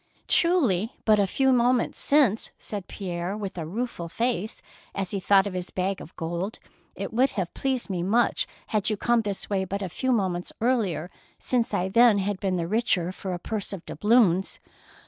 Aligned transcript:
"Truly, 0.27 0.93
but 1.05 1.19
a 1.19 1.27
few 1.27 1.53
moments 1.53 1.99
since,'' 1.99 2.49
said 2.57 2.87
Pierre, 2.87 3.37
with 3.37 3.55
a 3.55 3.67
rueful 3.67 4.09
face, 4.09 4.63
as 4.95 5.11
he 5.11 5.19
thought 5.19 5.45
of 5.45 5.53
his 5.53 5.69
bag 5.69 6.01
of 6.01 6.15
gold." 6.15 6.57
It 6.95 7.13
would 7.13 7.29
have 7.37 7.53
pleased 7.53 7.87
me 7.87 8.01
much 8.01 8.47
had 8.69 8.89
you 8.89 8.97
come 8.97 9.21
this 9.21 9.47
way 9.47 9.63
but 9.63 9.83
a 9.83 9.89
few 9.89 10.11
moments 10.11 10.51
earlier, 10.59 11.11
since 11.37 11.71
I 11.71 11.87
then 11.87 12.17
had 12.17 12.39
been 12.39 12.55
the 12.55 12.65
richer 12.67 13.11
for 13.11 13.31
a 13.35 13.37
purse 13.37 13.73
of 13.73 13.85
doubloons." 13.85 14.59